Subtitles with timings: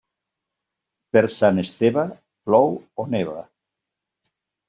[1.17, 2.05] Per Sant Esteve,
[2.49, 3.45] plou o neva.